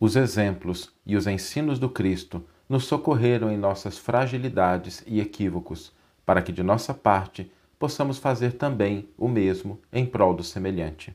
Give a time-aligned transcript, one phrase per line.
[0.00, 5.92] Os exemplos e os ensinos do Cristo nos socorreram em nossas fragilidades e equívocos,
[6.24, 11.14] para que de nossa parte possamos fazer também o mesmo em prol do semelhante.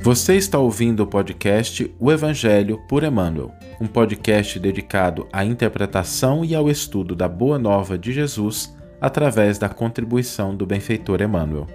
[0.00, 6.54] Você está ouvindo o podcast O Evangelho por Emmanuel, um podcast dedicado à interpretação e
[6.54, 11.66] ao estudo da Boa Nova de Jesus através da contribuição do benfeitor Emmanuel.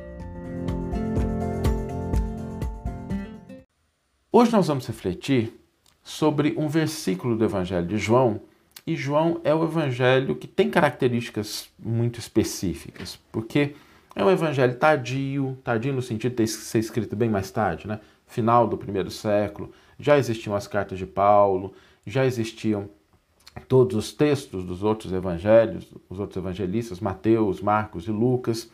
[4.36, 5.54] Hoje nós vamos refletir
[6.04, 8.41] sobre um versículo do Evangelho de João,
[8.88, 13.76] e João é o evangelho que tem características muito específicas, porque
[14.16, 18.00] é um evangelho tardio, tardio no sentido de ser escrito bem mais tarde, né?
[18.26, 21.72] final do primeiro século, já existiam as cartas de Paulo,
[22.04, 22.90] já existiam
[23.68, 28.68] todos os textos dos outros evangelhos, os outros evangelistas, Mateus, Marcos e Lucas.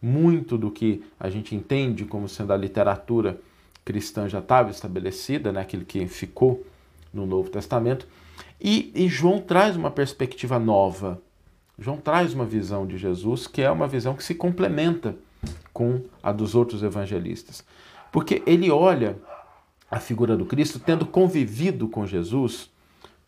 [0.00, 3.40] Muito do que a gente entende como sendo a literatura
[3.84, 5.60] cristã já estava estabelecida, né?
[5.60, 6.64] aquilo que ficou
[7.12, 8.06] no Novo Testamento.
[8.60, 11.20] E, e João traz uma perspectiva nova.
[11.78, 15.16] João traz uma visão de Jesus que é uma visão que se complementa
[15.72, 17.64] com a dos outros evangelistas.
[18.12, 19.18] Porque ele olha
[19.90, 22.70] a figura do Cristo tendo convivido com Jesus,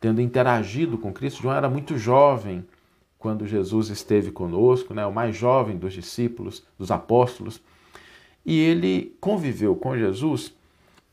[0.00, 1.42] tendo interagido com Cristo.
[1.42, 2.64] João era muito jovem
[3.18, 7.60] quando Jesus esteve conosco, né, o mais jovem dos discípulos, dos apóstolos.
[8.44, 10.54] E ele conviveu com Jesus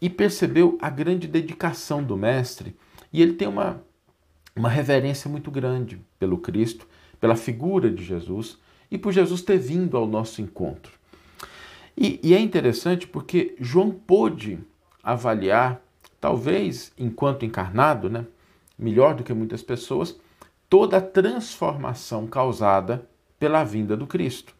[0.02, 2.76] e percebeu a grande dedicação do Mestre.
[3.14, 3.82] E ele tem uma,
[4.56, 6.88] uma reverência muito grande pelo Cristo,
[7.20, 8.58] pela figura de Jesus
[8.90, 10.92] e por Jesus ter vindo ao nosso encontro.
[11.96, 14.60] E, e é interessante porque João pôde
[15.04, 15.82] avaliar,
[16.20, 18.26] talvez enquanto encarnado, né,
[18.78, 20.20] melhor do que muitas pessoas,
[20.70, 23.08] toda a transformação causada
[23.38, 24.56] pela vinda do Cristo.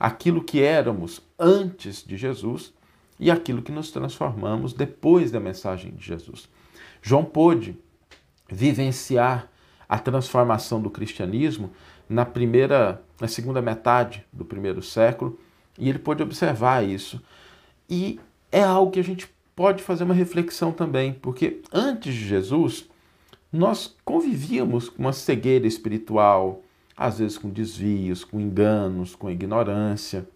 [0.00, 2.72] Aquilo que éramos antes de Jesus
[3.18, 6.48] e aquilo que nos transformamos depois da mensagem de Jesus.
[7.02, 7.78] João pôde
[8.50, 9.48] vivenciar
[9.86, 11.70] a transformação do cristianismo
[12.08, 15.38] na primeira, na segunda metade do primeiro século
[15.78, 17.20] e ele pôde observar isso.
[17.88, 18.18] E
[18.50, 22.88] é algo que a gente pode fazer uma reflexão também, porque antes de Jesus,
[23.52, 26.62] nós convivíamos com uma cegueira espiritual,
[27.00, 30.28] às vezes com desvios, com enganos, com ignorância.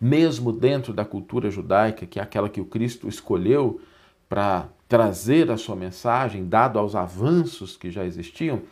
[0.00, 3.78] Mesmo dentro da cultura judaica, que é aquela que o Cristo escolheu
[4.26, 8.62] para trazer a sua mensagem, dado aos avanços que já existiam,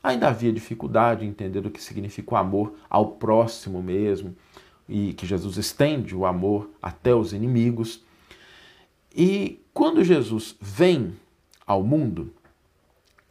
[0.00, 4.32] ainda havia dificuldade em entender o que significa o amor ao próximo mesmo,
[4.88, 8.04] e que Jesus estende o amor até os inimigos.
[9.12, 11.12] E quando Jesus vem
[11.66, 12.32] ao mundo,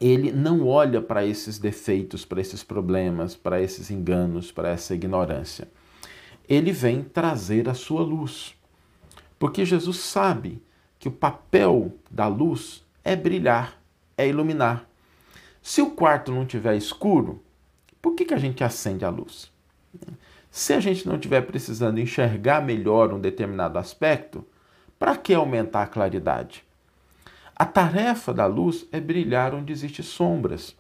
[0.02, 5.68] ele não olha para esses defeitos, para esses problemas, para esses enganos, para essa ignorância.
[6.50, 8.56] Ele vem trazer a sua luz.
[9.38, 10.60] Porque Jesus sabe
[10.98, 13.80] que o papel da luz é brilhar,
[14.18, 14.90] é iluminar.
[15.62, 17.44] Se o quarto não tiver escuro,
[18.02, 19.52] por que, que a gente acende a luz?
[20.50, 24.44] Se a gente não estiver precisando enxergar melhor um determinado aspecto,
[24.98, 26.64] para que aumentar a claridade?
[27.56, 30.76] A tarefa da luz é brilhar onde existem sombras,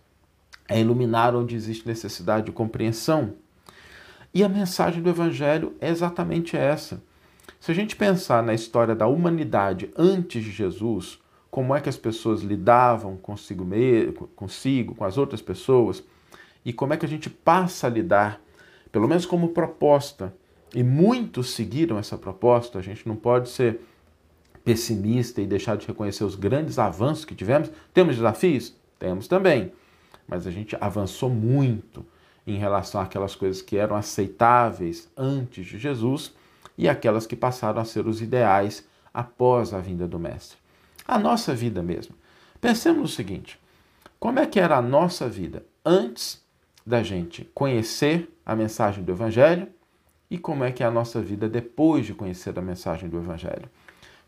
[0.67, 3.35] é iluminar onde existe necessidade de compreensão.
[4.33, 7.03] E a mensagem do Evangelho é exatamente essa.
[7.59, 11.97] Se a gente pensar na história da humanidade antes de Jesus, como é que as
[11.97, 13.67] pessoas lidavam consigo,
[14.35, 16.03] consigo, com as outras pessoas,
[16.63, 18.41] e como é que a gente passa a lidar
[18.91, 20.33] pelo menos como proposta,
[20.73, 23.81] e muitos seguiram essa proposta, a gente não pode ser
[24.63, 27.71] pessimista e deixar de reconhecer os grandes avanços que tivemos.
[27.93, 28.75] Temos desafios?
[28.99, 29.71] Temos também,
[30.27, 32.05] mas a gente avançou muito
[32.45, 36.33] em relação àquelas coisas que eram aceitáveis antes de Jesus
[36.77, 40.57] e aquelas que passaram a ser os ideais após a vinda do Mestre.
[41.07, 42.15] A nossa vida mesmo.
[42.59, 43.59] Pensemos no seguinte:
[44.19, 46.41] como é que era a nossa vida antes
[46.85, 49.67] da gente conhecer a mensagem do Evangelho
[50.29, 53.69] e como é que é a nossa vida depois de conhecer a mensagem do Evangelho.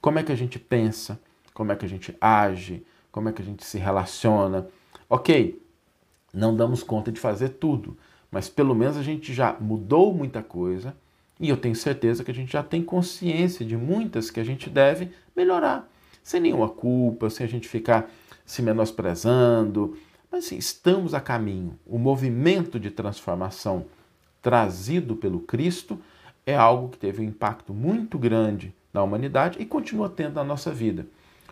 [0.04, 1.18] Como é que a gente pensa,
[1.54, 4.68] como é que a gente age, como é que a gente se relaciona.
[5.10, 5.64] Ok,
[6.34, 7.98] não damos conta de fazer tudo,
[8.30, 10.94] mas pelo menos a gente já mudou muita coisa
[11.40, 14.70] e eu tenho certeza que a gente já tem consciência de muitas que a gente
[14.70, 15.90] deve melhorar,
[16.22, 18.12] sem nenhuma culpa, sem a gente ficar
[18.46, 19.98] se menosprezando.
[20.30, 21.80] Mas sim, estamos a caminho.
[21.86, 23.86] O movimento de transformação
[24.42, 25.98] trazido pelo Cristo
[26.46, 30.72] é algo que teve um impacto muito grande na humanidade e continua tendo na nossa
[30.72, 31.08] vida,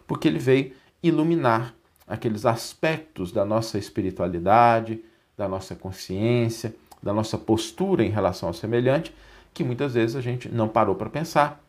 [0.07, 1.73] porque ele veio iluminar
[2.07, 5.03] aqueles aspectos da nossa espiritualidade,
[5.37, 9.13] da nossa consciência, da nossa postura em relação ao semelhante,
[9.53, 11.63] que muitas vezes a gente não parou para pensar,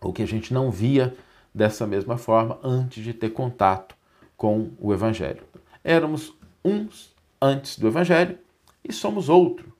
[0.00, 1.14] ou que a gente não via
[1.54, 3.96] dessa mesma forma antes de ter contato
[4.36, 5.42] com o Evangelho.
[5.82, 6.34] Éramos
[6.64, 8.38] uns antes do Evangelho
[8.84, 9.72] e somos outro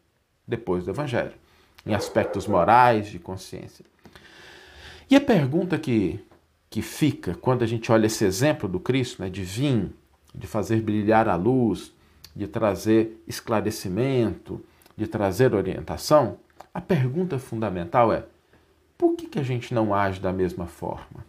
[0.48, 1.34] depois do Evangelho,
[1.84, 3.84] em aspectos morais, de consciência.
[5.08, 6.20] E a pergunta que,
[6.68, 9.90] que fica quando a gente olha esse exemplo do Cristo, né, de vir,
[10.34, 11.92] de fazer brilhar a luz,
[12.34, 14.64] de trazer esclarecimento,
[14.96, 16.38] de trazer orientação,
[16.74, 18.26] a pergunta fundamental é:
[18.98, 21.24] por que, que a gente não age da mesma forma?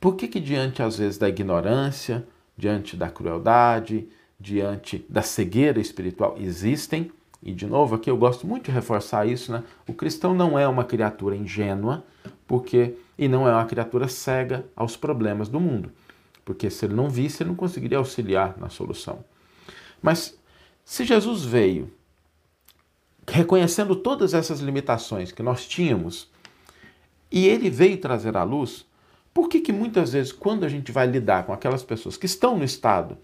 [0.00, 2.26] Por que, que diante, às vezes, da ignorância,
[2.56, 4.08] diante da crueldade,
[4.38, 9.50] diante da cegueira espiritual, existem, e de novo aqui eu gosto muito de reforçar isso,
[9.50, 9.64] né?
[9.86, 12.04] O cristão não é uma criatura ingênua,
[12.46, 15.92] porque e não é uma criatura cega aos problemas do mundo,
[16.44, 19.24] porque se ele não visse, ele não conseguiria auxiliar na solução.
[20.02, 20.38] Mas
[20.84, 21.92] se Jesus veio
[23.28, 26.30] reconhecendo todas essas limitações que nós tínhamos,
[27.30, 28.84] e ele veio trazer à luz,
[29.32, 32.58] por que, que muitas vezes, quando a gente vai lidar com aquelas pessoas que estão
[32.58, 33.16] no estado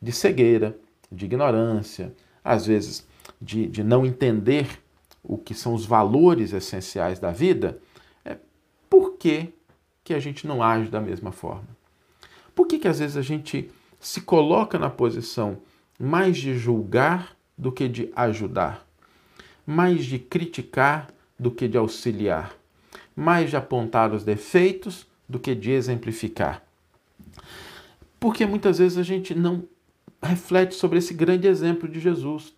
[0.00, 0.78] de cegueira,
[1.12, 3.06] de ignorância, às vezes
[3.40, 4.80] de, de não entender
[5.22, 7.78] o que são os valores essenciais da vida,
[8.24, 8.36] é
[8.88, 9.52] por que,
[10.02, 11.68] que a gente não age da mesma forma?
[12.54, 15.58] Por que, que às vezes a gente se coloca na posição
[15.98, 18.86] mais de julgar do que de ajudar?
[19.70, 21.08] mais de criticar
[21.38, 22.52] do que de auxiliar,
[23.14, 26.62] mais de apontar os defeitos do que de exemplificar.
[28.18, 29.62] Porque muitas vezes a gente não
[30.20, 32.52] reflete sobre esse grande exemplo de Jesus.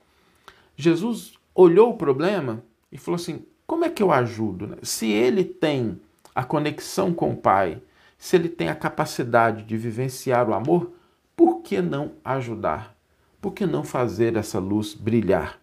[0.76, 4.76] Jesus olhou o problema e falou assim: como é que eu ajudo?
[4.82, 6.00] Se ele tem
[6.34, 7.80] a conexão com o Pai,
[8.18, 10.92] se ele tem a capacidade de vivenciar o amor,
[11.36, 12.96] por que não ajudar?
[13.40, 15.58] Por que não fazer essa luz brilhar?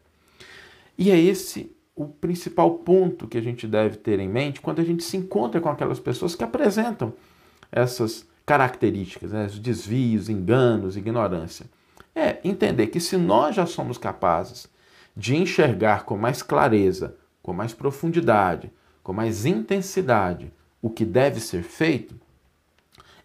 [0.97, 4.83] E é esse o principal ponto que a gente deve ter em mente quando a
[4.83, 7.13] gente se encontra com aquelas pessoas que apresentam
[7.71, 11.65] essas características, né, os desvios, enganos, ignorância.
[12.15, 14.67] É entender que se nós já somos capazes
[15.19, 18.71] de enxergar com mais clareza, com mais profundidade,
[19.03, 20.49] com mais intensidade
[20.81, 22.15] o que deve ser feito,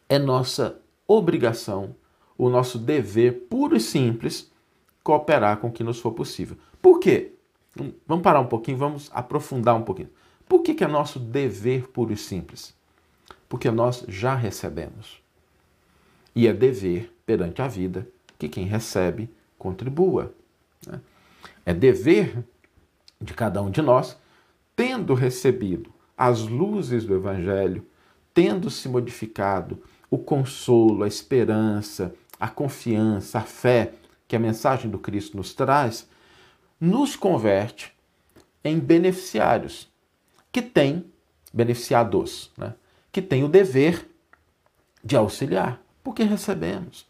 [0.08, 1.94] é nossa obrigação,
[2.37, 4.50] o nosso dever puro e simples
[5.05, 6.56] cooperar com o que nos for possível.
[6.82, 7.32] Por quê?
[8.08, 10.11] Vamos parar um pouquinho, vamos aprofundar um pouquinho.
[10.49, 12.75] Por que, que é nosso dever puro e simples?
[13.49, 15.23] Porque nós já recebemos.
[16.35, 20.35] E é dever perante a vida que quem recebe contribua.
[20.85, 21.00] Né?
[21.64, 22.44] É dever
[23.20, 24.16] de cada um de nós,
[24.76, 27.87] tendo recebido as luzes do Evangelho,
[28.32, 33.94] tendo se modificado o consolo, a esperança, a confiança, a fé
[34.26, 36.08] que a mensagem do Cristo nos traz,
[36.81, 37.93] nos converte
[38.62, 39.88] em beneficiários,
[40.50, 41.05] que têm,
[41.52, 42.75] beneficiados, né?
[43.12, 44.08] que têm o dever
[45.05, 47.06] de auxiliar, porque recebemos.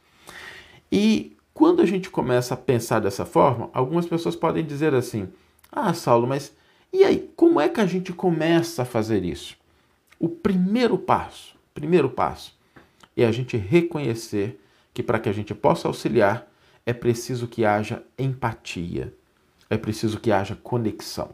[0.90, 5.28] E quando a gente começa a pensar dessa forma, algumas pessoas podem dizer assim:
[5.72, 6.52] Ah, Saulo, mas
[6.92, 9.56] e aí, como é que a gente começa a fazer isso?
[10.18, 12.54] O primeiro passo, primeiro passo,
[13.16, 14.60] é a gente reconhecer
[14.92, 16.46] que para que a gente possa auxiliar,
[16.84, 19.12] é preciso que haja empatia
[19.74, 21.30] é preciso que haja conexão.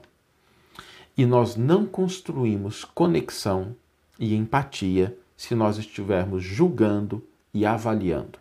[1.16, 3.76] E nós não construímos conexão
[4.18, 7.22] e empatia se nós estivermos julgando
[7.52, 8.38] e avaliando.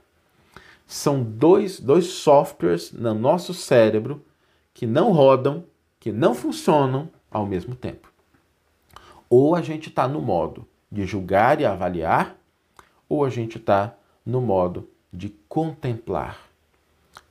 [0.92, 4.26] São dois, dois softwares no nosso cérebro
[4.74, 5.64] que não rodam,
[6.00, 8.12] que não funcionam ao mesmo tempo.
[9.30, 12.36] Ou a gente está no modo de julgar e avaliar,
[13.08, 13.94] ou a gente está
[14.26, 16.40] no modo de contemplar,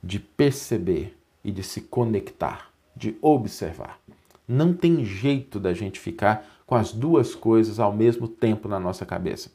[0.01, 3.99] de perceber, e de se conectar, de observar.
[4.47, 9.05] Não tem jeito da gente ficar com as duas coisas ao mesmo tempo na nossa
[9.05, 9.51] cabeça.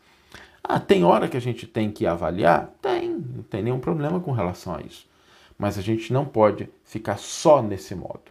[0.67, 2.73] Ah, tem hora que a gente tem que avaliar?
[2.81, 5.07] Tem, não tem nenhum problema com relação a isso.
[5.59, 8.23] Mas a gente não pode ficar só nesse modo.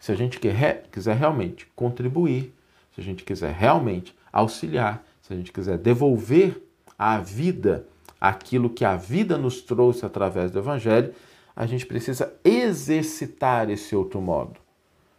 [0.00, 2.52] Se a gente quer, quiser realmente contribuir,
[2.94, 6.60] se a gente quiser realmente auxiliar, se a gente quiser devolver
[6.98, 7.86] à vida
[8.20, 11.14] aquilo que a vida nos trouxe através do Evangelho,
[11.54, 14.60] a gente precisa exercitar esse outro modo,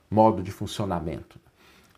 [0.09, 1.39] modo de funcionamento,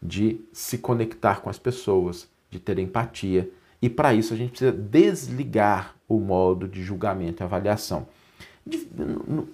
[0.01, 3.50] de se conectar com as pessoas, de ter empatia.
[3.81, 8.07] E para isso a gente precisa desligar o modo de julgamento e avaliação.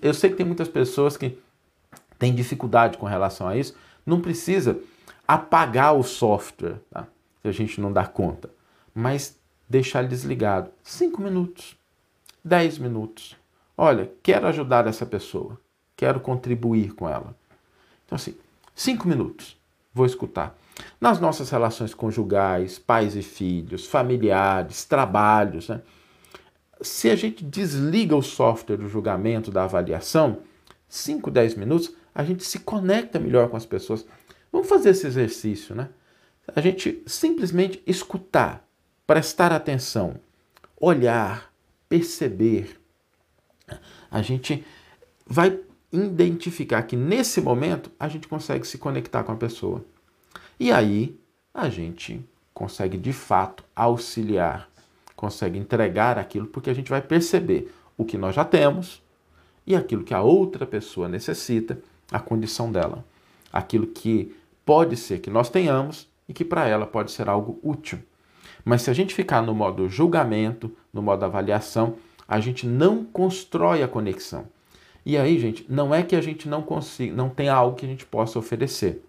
[0.01, 1.37] Eu sei que tem muitas pessoas que
[2.19, 3.75] têm dificuldade com relação a isso.
[4.05, 4.79] Não precisa
[5.27, 7.07] apagar o software, tá?
[7.41, 8.49] se a gente não dá conta,
[8.93, 9.37] mas
[9.69, 10.71] deixar desligado.
[10.83, 11.77] Cinco minutos,
[12.43, 13.37] dez minutos,
[13.77, 15.59] Olha, quero ajudar essa pessoa,
[15.95, 17.35] quero contribuir com ela.
[18.05, 18.35] Então, assim,
[18.73, 19.55] cinco minutos.
[19.93, 20.57] vou escutar.
[20.99, 25.81] Nas nossas relações conjugais, pais e filhos, familiares, trabalhos, né?
[26.81, 30.39] se a gente desliga o software do julgamento, da avaliação,
[30.87, 34.05] 5, 10 minutos, a gente se conecta melhor com as pessoas.
[34.51, 35.89] Vamos fazer esse exercício, né?
[36.55, 38.65] A gente simplesmente escutar,
[39.05, 40.15] prestar atenção,
[40.79, 41.51] olhar,
[41.89, 42.79] perceber.
[44.09, 44.65] A gente
[45.25, 45.59] vai
[45.91, 49.83] identificar que nesse momento a gente consegue se conectar com a pessoa.
[50.59, 51.17] E aí
[51.53, 52.23] a gente
[52.53, 54.69] consegue de fato auxiliar,
[55.15, 59.01] consegue entregar aquilo, porque a gente vai perceber o que nós já temos
[59.65, 61.79] e aquilo que a outra pessoa necessita,
[62.11, 63.05] a condição dela.
[63.51, 64.35] Aquilo que
[64.65, 67.99] pode ser que nós tenhamos e que para ela pode ser algo útil.
[68.65, 71.95] Mas se a gente ficar no modo julgamento, no modo avaliação,
[72.27, 74.45] a gente não constrói a conexão.
[75.05, 77.89] E aí, gente, não é que a gente não consiga, não tem algo que a
[77.89, 79.01] gente possa oferecer.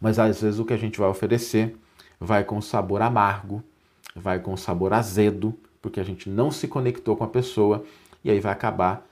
[0.00, 1.76] Mas às vezes o que a gente vai oferecer
[2.18, 3.62] vai com sabor amargo,
[4.14, 7.84] vai com sabor azedo, porque a gente não se conectou com a pessoa
[8.24, 9.06] e aí vai acabar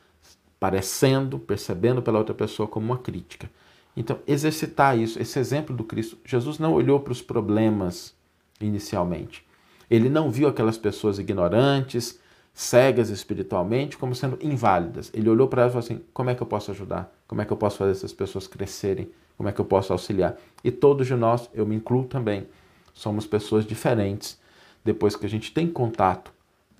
[0.58, 3.48] parecendo, percebendo pela outra pessoa como uma crítica.
[3.96, 8.14] Então, exercitar isso, esse exemplo do Cristo, Jesus não olhou para os problemas
[8.60, 9.44] inicialmente.
[9.90, 12.18] Ele não viu aquelas pessoas ignorantes,
[12.52, 15.10] cegas espiritualmente, como sendo inválidas.
[15.14, 17.12] Ele olhou para elas e falou assim: como é que eu posso ajudar?
[17.26, 19.10] Como é que eu posso fazer essas pessoas crescerem?
[19.38, 20.36] Como é que eu posso auxiliar?
[20.64, 22.46] E todos de nós, eu me incluo também,
[22.92, 24.38] somos pessoas diferentes
[24.84, 26.32] depois que a gente tem contato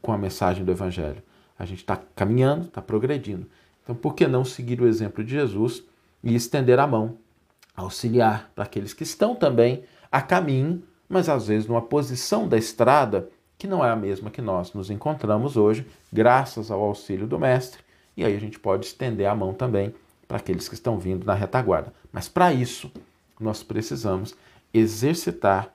[0.03, 1.23] com a mensagem do Evangelho.
[1.57, 3.47] A gente está caminhando, está progredindo.
[3.83, 5.85] Então, por que não seguir o exemplo de Jesus
[6.23, 7.17] e estender a mão,
[7.77, 13.31] auxiliar para aqueles que estão também a caminho, mas às vezes numa posição da estrada
[13.57, 17.81] que não é a mesma que nós nos encontramos hoje, graças ao auxílio do Mestre,
[18.17, 19.95] e aí a gente pode estender a mão também
[20.28, 21.92] para aqueles que estão vindo na retaguarda.
[22.12, 22.92] Mas para isso,
[23.40, 24.37] nós precisamos
[24.73, 25.73] exercitar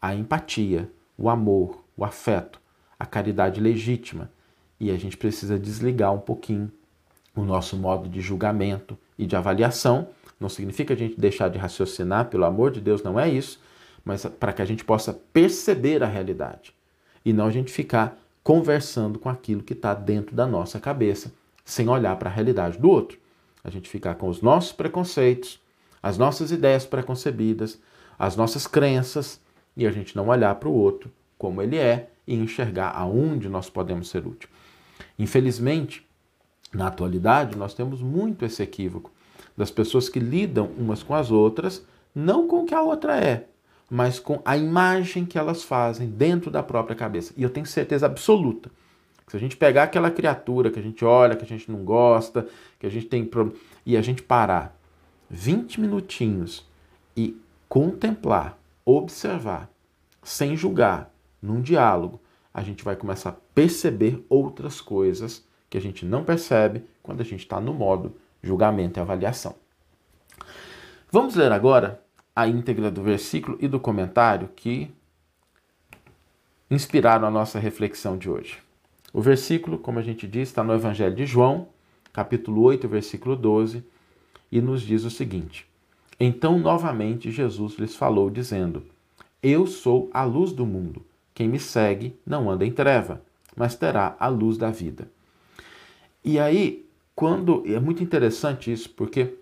[0.00, 0.88] a empatia,
[1.18, 2.60] o amor, o afeto,
[2.96, 4.30] a caridade legítima.
[4.78, 6.70] E a gente precisa desligar um pouquinho
[7.34, 10.08] o nosso modo de julgamento e de avaliação.
[10.38, 13.60] Não significa a gente deixar de raciocinar, pelo amor de Deus, não é isso,
[14.04, 16.72] mas para que a gente possa perceber a realidade
[17.24, 21.32] e não a gente ficar conversando com aquilo que está dentro da nossa cabeça,
[21.64, 23.18] sem olhar para a realidade do outro.
[23.62, 25.60] A gente ficar com os nossos preconceitos,
[26.02, 27.78] as nossas ideias preconcebidas,
[28.18, 29.40] as nossas crenças
[29.76, 33.70] e a gente não olhar para o outro como ele é e enxergar aonde nós
[33.70, 34.48] podemos ser útil.
[35.18, 36.06] Infelizmente,
[36.72, 39.10] na atualidade, nós temos muito esse equívoco
[39.56, 41.84] das pessoas que lidam umas com as outras,
[42.14, 43.46] não com o que a outra é,
[43.88, 47.32] mas com a imagem que elas fazem dentro da própria cabeça.
[47.36, 48.70] E eu tenho certeza absoluta
[49.28, 52.46] se a gente pegar aquela criatura que a gente olha, que a gente não gosta,
[52.78, 53.28] que a gente tem
[53.84, 54.76] e a gente parar
[55.28, 56.66] 20 minutinhos
[57.16, 57.36] e
[57.68, 59.70] contemplar, observar,
[60.22, 62.20] sem julgar, num diálogo,
[62.52, 67.24] a gente vai começar a perceber outras coisas que a gente não percebe quando a
[67.24, 69.54] gente está no modo julgamento e avaliação.
[71.10, 72.02] Vamos ler agora
[72.34, 74.90] a íntegra do versículo e do comentário que
[76.70, 78.67] inspiraram a nossa reflexão de hoje.
[79.12, 81.68] O versículo, como a gente diz, está no Evangelho de João,
[82.12, 83.82] capítulo 8, versículo 12,
[84.52, 85.66] e nos diz o seguinte:
[86.18, 88.82] Então novamente Jesus lhes falou, dizendo:
[89.42, 91.04] Eu sou a luz do mundo.
[91.34, 93.22] Quem me segue não anda em treva,
[93.56, 95.08] mas terá a luz da vida.
[96.24, 96.84] E aí,
[97.14, 99.34] quando é muito interessante isso, porque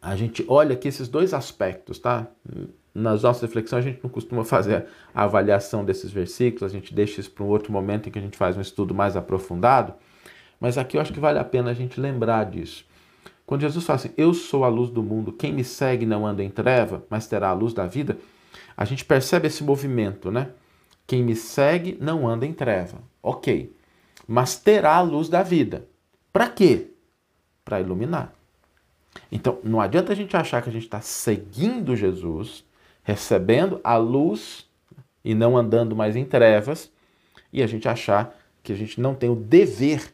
[0.00, 2.26] a gente olha aqui esses dois aspectos, tá?
[2.94, 7.20] Nas nossas reflexões a gente não costuma fazer a avaliação desses versículos, a gente deixa
[7.20, 9.94] isso para um outro momento em que a gente faz um estudo mais aprofundado,
[10.60, 12.84] mas aqui eu acho que vale a pena a gente lembrar disso.
[13.46, 16.42] Quando Jesus fala assim, eu sou a luz do mundo, quem me segue não anda
[16.42, 18.16] em treva, mas terá a luz da vida,
[18.76, 20.50] a gente percebe esse movimento, né?
[21.06, 22.98] Quem me segue não anda em treva.
[23.22, 23.74] Ok.
[24.26, 25.86] Mas terá a luz da vida.
[26.32, 26.92] Para quê?
[27.64, 28.32] Para iluminar.
[29.30, 32.64] Então, não adianta a gente achar que a gente está seguindo Jesus,
[33.02, 34.66] recebendo a luz
[35.24, 36.90] e não andando mais em trevas,
[37.52, 40.12] e a gente achar que a gente não tem o dever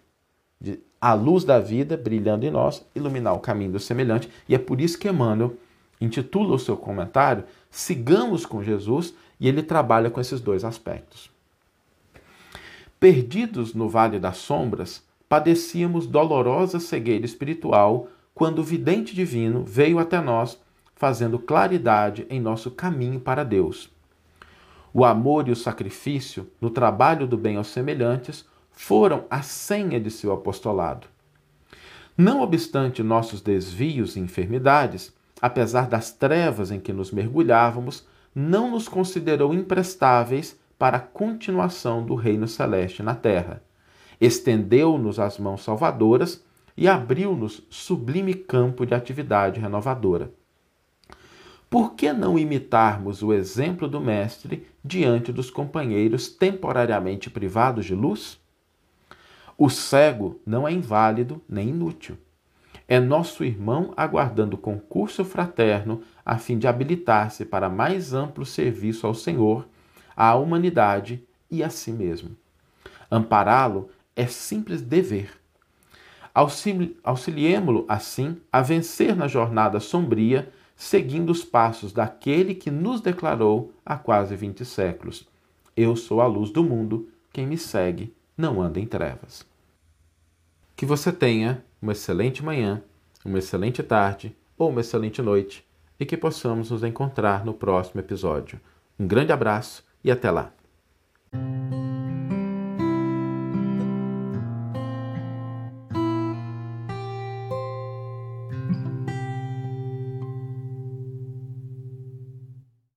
[0.60, 4.28] de a luz da vida brilhando em nós, iluminar o caminho do semelhante.
[4.46, 5.56] E é por isso que Emmanuel
[5.98, 11.30] intitula o seu comentário Sigamos com Jesus, e ele trabalha com esses dois aspectos.
[12.98, 20.20] Perdidos no vale das sombras, padecíamos dolorosa cegueira espiritual quando o vidente divino veio até
[20.20, 20.58] nós,
[20.94, 23.90] fazendo claridade em nosso caminho para Deus.
[24.92, 30.10] O amor e o sacrifício, no trabalho do bem aos semelhantes, foram a senha de
[30.10, 31.06] seu apostolado.
[32.16, 38.88] Não obstante nossos desvios e enfermidades, apesar das trevas em que nos mergulhávamos, não nos
[38.88, 43.62] considerou imprestáveis para a continuação do reino celeste na terra.
[44.20, 46.44] Estendeu-nos as mãos salvadoras
[46.80, 50.32] e abriu-nos sublime campo de atividade renovadora.
[51.68, 58.40] Por que não imitarmos o exemplo do Mestre diante dos companheiros temporariamente privados de luz?
[59.58, 62.16] O cego não é inválido nem inútil.
[62.88, 69.12] É nosso irmão aguardando concurso fraterno a fim de habilitar-se para mais amplo serviço ao
[69.12, 69.68] Senhor,
[70.16, 72.34] à humanidade e a si mesmo.
[73.10, 75.39] Ampará-lo é simples dever.
[76.32, 83.96] Auxiliemo-lo, assim, a vencer na jornada sombria seguindo os passos daquele que nos declarou há
[83.96, 85.28] quase vinte séculos:
[85.76, 89.46] Eu sou a luz do mundo, quem me segue não anda em trevas.
[90.74, 92.82] Que você tenha uma excelente manhã,
[93.24, 95.66] uma excelente tarde ou uma excelente noite
[95.98, 98.58] e que possamos nos encontrar no próximo episódio.
[98.98, 100.50] Um grande abraço e até lá!